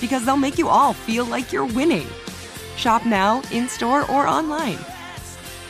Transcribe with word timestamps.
because 0.00 0.24
they'll 0.24 0.36
make 0.36 0.58
you 0.58 0.68
all 0.68 0.92
feel 0.92 1.24
like 1.24 1.52
you're 1.52 1.66
winning. 1.66 2.06
Shop 2.76 3.04
now, 3.06 3.42
in 3.50 3.68
store, 3.68 4.10
or 4.10 4.26
online. 4.26 4.78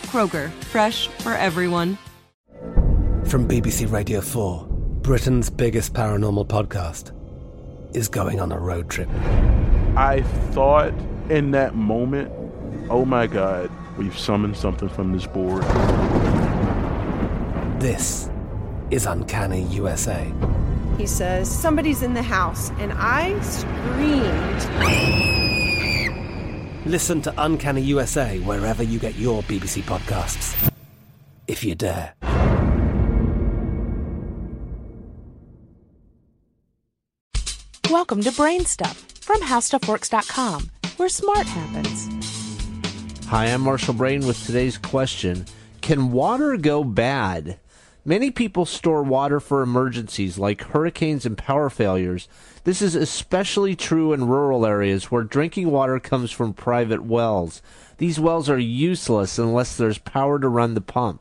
Kroger, 0.06 0.50
fresh 0.64 1.08
for 1.22 1.34
everyone. 1.34 1.96
From 3.24 3.46
BBC 3.46 3.90
Radio 3.90 4.20
4, 4.20 4.66
Britain's 5.02 5.50
biggest 5.50 5.94
paranormal 5.94 6.46
podcast 6.48 7.12
is 7.94 8.08
going 8.08 8.40
on 8.40 8.52
a 8.52 8.58
road 8.58 8.90
trip. 8.90 9.08
I 9.96 10.22
thought 10.50 10.92
in 11.28 11.52
that 11.52 11.74
moment, 11.74 12.32
oh 12.90 13.04
my 13.04 13.26
God, 13.26 13.70
we've 13.96 14.18
summoned 14.18 14.56
something 14.56 14.88
from 14.88 15.12
this 15.12 15.26
board. 15.26 15.62
This 17.80 18.28
is 18.90 19.06
Uncanny 19.06 19.62
USA. 19.64 20.26
He 21.00 21.06
says, 21.06 21.50
Somebody's 21.50 22.02
in 22.02 22.12
the 22.12 22.22
house, 22.22 22.68
and 22.72 22.92
I 22.94 23.40
screamed. 23.40 24.60
Listen 26.84 27.22
to 27.22 27.32
Uncanny 27.38 27.80
USA 27.80 28.38
wherever 28.40 28.82
you 28.82 28.98
get 28.98 29.14
your 29.14 29.42
BBC 29.44 29.80
podcasts, 29.84 30.70
if 31.48 31.64
you 31.64 31.74
dare. 31.74 32.12
Welcome 37.90 38.20
to 38.20 38.32
Brain 38.32 38.66
Stuff 38.66 38.98
from 39.22 39.40
HowStuffWorks.com, 39.40 40.70
where 40.98 41.08
smart 41.08 41.46
happens. 41.46 42.10
Hi, 43.28 43.46
I'm 43.46 43.62
Marshall 43.62 43.94
Brain 43.94 44.26
with 44.26 44.44
today's 44.44 44.76
question 44.76 45.46
Can 45.80 46.12
water 46.12 46.58
go 46.58 46.84
bad? 46.84 47.58
Many 48.10 48.32
people 48.32 48.66
store 48.66 49.04
water 49.04 49.38
for 49.38 49.62
emergencies 49.62 50.36
like 50.36 50.62
hurricanes 50.62 51.24
and 51.24 51.38
power 51.38 51.70
failures. 51.70 52.26
This 52.64 52.82
is 52.82 52.96
especially 52.96 53.76
true 53.76 54.12
in 54.12 54.26
rural 54.26 54.66
areas 54.66 55.12
where 55.12 55.22
drinking 55.22 55.70
water 55.70 56.00
comes 56.00 56.32
from 56.32 56.52
private 56.52 57.04
wells. 57.04 57.62
These 57.98 58.18
wells 58.18 58.50
are 58.50 58.58
useless 58.58 59.38
unless 59.38 59.76
there's 59.76 59.98
power 59.98 60.40
to 60.40 60.48
run 60.48 60.74
the 60.74 60.80
pump. 60.80 61.20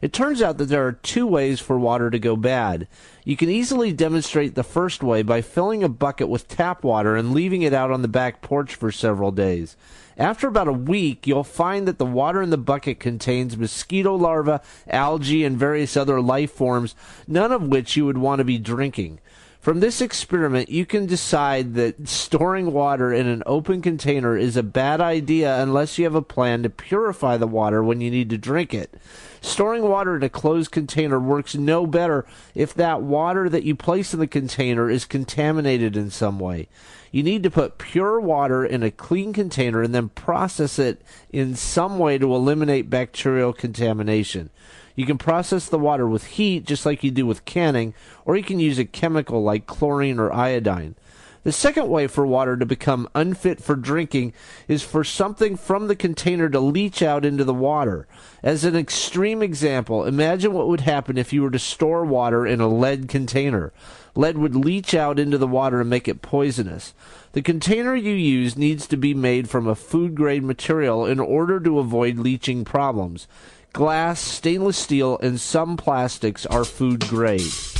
It 0.00 0.14
turns 0.14 0.40
out 0.40 0.56
that 0.58 0.66
there 0.66 0.86
are 0.86 0.92
two 0.92 1.26
ways 1.26 1.60
for 1.60 1.78
water 1.78 2.10
to 2.10 2.18
go 2.18 2.34
bad. 2.34 2.88
You 3.24 3.36
can 3.36 3.50
easily 3.50 3.92
demonstrate 3.92 4.54
the 4.54 4.62
first 4.62 5.02
way 5.02 5.22
by 5.22 5.42
filling 5.42 5.84
a 5.84 5.90
bucket 5.90 6.28
with 6.28 6.48
tap 6.48 6.82
water 6.82 7.16
and 7.16 7.34
leaving 7.34 7.62
it 7.62 7.74
out 7.74 7.90
on 7.90 8.00
the 8.00 8.08
back 8.08 8.40
porch 8.40 8.74
for 8.74 8.90
several 8.90 9.30
days. 9.30 9.76
After 10.16 10.48
about 10.48 10.68
a 10.68 10.72
week, 10.72 11.26
you'll 11.26 11.44
find 11.44 11.86
that 11.86 11.98
the 11.98 12.06
water 12.06 12.40
in 12.40 12.50
the 12.50 12.58
bucket 12.58 12.98
contains 12.98 13.58
mosquito 13.58 14.14
larvae, 14.14 14.64
algae, 14.88 15.44
and 15.44 15.58
various 15.58 15.96
other 15.96 16.20
life 16.20 16.52
forms, 16.52 16.94
none 17.28 17.52
of 17.52 17.68
which 17.68 17.96
you 17.96 18.06
would 18.06 18.18
want 18.18 18.38
to 18.38 18.44
be 18.44 18.58
drinking. 18.58 19.20
From 19.60 19.80
this 19.80 20.00
experiment, 20.00 20.70
you 20.70 20.86
can 20.86 21.04
decide 21.04 21.74
that 21.74 22.08
storing 22.08 22.72
water 22.72 23.12
in 23.12 23.26
an 23.26 23.42
open 23.44 23.82
container 23.82 24.34
is 24.34 24.56
a 24.56 24.62
bad 24.62 25.02
idea 25.02 25.62
unless 25.62 25.98
you 25.98 26.04
have 26.04 26.14
a 26.14 26.22
plan 26.22 26.62
to 26.62 26.70
purify 26.70 27.36
the 27.36 27.46
water 27.46 27.84
when 27.84 28.00
you 28.00 28.10
need 28.10 28.30
to 28.30 28.38
drink 28.38 28.72
it. 28.72 28.94
Storing 29.42 29.82
water 29.82 30.16
in 30.16 30.22
a 30.22 30.28
closed 30.28 30.70
container 30.70 31.18
works 31.18 31.54
no 31.54 31.86
better 31.86 32.26
if 32.54 32.74
that 32.74 33.02
water 33.02 33.48
that 33.48 33.64
you 33.64 33.74
place 33.74 34.12
in 34.12 34.20
the 34.20 34.26
container 34.26 34.90
is 34.90 35.04
contaminated 35.06 35.96
in 35.96 36.10
some 36.10 36.38
way. 36.38 36.68
You 37.10 37.22
need 37.22 37.42
to 37.42 37.50
put 37.50 37.78
pure 37.78 38.20
water 38.20 38.64
in 38.64 38.82
a 38.82 38.90
clean 38.90 39.32
container 39.32 39.82
and 39.82 39.94
then 39.94 40.10
process 40.10 40.78
it 40.78 41.02
in 41.32 41.56
some 41.56 41.98
way 41.98 42.18
to 42.18 42.34
eliminate 42.34 42.90
bacterial 42.90 43.52
contamination. 43.52 44.50
You 44.94 45.06
can 45.06 45.18
process 45.18 45.66
the 45.66 45.78
water 45.78 46.06
with 46.06 46.26
heat 46.26 46.66
just 46.66 46.84
like 46.84 47.02
you 47.02 47.10
do 47.10 47.24
with 47.24 47.46
canning, 47.46 47.94
or 48.26 48.36
you 48.36 48.44
can 48.44 48.60
use 48.60 48.78
a 48.78 48.84
chemical 48.84 49.42
like 49.42 49.66
chlorine 49.66 50.20
or 50.20 50.32
iodine. 50.32 50.94
The 51.42 51.52
second 51.52 51.88
way 51.88 52.06
for 52.06 52.26
water 52.26 52.54
to 52.58 52.66
become 52.66 53.08
unfit 53.14 53.62
for 53.62 53.74
drinking 53.74 54.34
is 54.68 54.82
for 54.82 55.02
something 55.02 55.56
from 55.56 55.88
the 55.88 55.96
container 55.96 56.50
to 56.50 56.60
leach 56.60 57.02
out 57.02 57.24
into 57.24 57.44
the 57.44 57.54
water. 57.54 58.06
As 58.42 58.64
an 58.64 58.76
extreme 58.76 59.42
example, 59.42 60.04
imagine 60.04 60.52
what 60.52 60.68
would 60.68 60.82
happen 60.82 61.16
if 61.16 61.32
you 61.32 61.42
were 61.42 61.50
to 61.50 61.58
store 61.58 62.04
water 62.04 62.46
in 62.46 62.60
a 62.60 62.68
lead 62.68 63.08
container. 63.08 63.72
Lead 64.14 64.36
would 64.36 64.54
leach 64.54 64.92
out 64.92 65.18
into 65.18 65.38
the 65.38 65.46
water 65.46 65.80
and 65.80 65.88
make 65.88 66.08
it 66.08 66.20
poisonous. 66.20 66.92
The 67.32 67.40
container 67.40 67.94
you 67.94 68.12
use 68.12 68.58
needs 68.58 68.86
to 68.88 68.98
be 68.98 69.14
made 69.14 69.48
from 69.48 69.66
a 69.66 69.74
food 69.74 70.14
grade 70.14 70.44
material 70.44 71.06
in 71.06 71.18
order 71.18 71.58
to 71.60 71.78
avoid 71.78 72.18
leaching 72.18 72.66
problems. 72.66 73.26
Glass, 73.72 74.20
stainless 74.20 74.76
steel, 74.76 75.16
and 75.22 75.40
some 75.40 75.78
plastics 75.78 76.44
are 76.44 76.64
food 76.64 77.08
grade. 77.08 77.79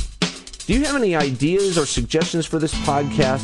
Do 0.65 0.73
you 0.73 0.85
have 0.85 0.95
any 0.95 1.15
ideas 1.15 1.77
or 1.77 1.85
suggestions 1.85 2.45
for 2.45 2.59
this 2.59 2.73
podcast? 2.85 3.41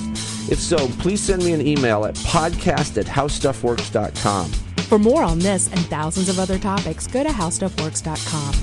If 0.51 0.59
so, 0.59 0.87
please 0.99 1.19
send 1.19 1.43
me 1.43 1.53
an 1.53 1.65
email 1.65 2.05
at 2.05 2.15
podcast 2.15 2.97
at 2.97 3.05
howstuffworks.com. 3.05 4.51
For 4.87 4.97
more 4.97 5.23
on 5.23 5.39
this 5.39 5.67
and 5.67 5.79
thousands 5.87 6.29
of 6.29 6.39
other 6.39 6.57
topics, 6.57 7.07
go 7.07 7.21
to 7.21 7.29
HowStuffWorks.com. 7.29 8.53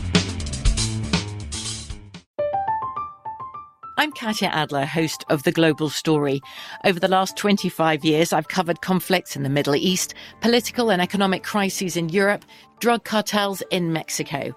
I'm 3.98 4.10
Katya 4.12 4.48
Adler, 4.48 4.86
host 4.86 5.24
of 5.28 5.42
The 5.42 5.52
Global 5.52 5.90
Story. 5.90 6.40
Over 6.84 6.98
the 6.98 7.08
last 7.08 7.36
25 7.36 8.04
years, 8.04 8.32
I've 8.32 8.48
covered 8.48 8.80
conflicts 8.80 9.36
in 9.36 9.42
the 9.42 9.50
Middle 9.50 9.76
East, 9.76 10.14
political 10.40 10.90
and 10.90 11.02
economic 11.02 11.42
crises 11.42 11.96
in 11.96 12.08
Europe, 12.08 12.44
drug 12.80 13.04
cartels 13.04 13.62
in 13.70 13.92
Mexico. 13.92 14.56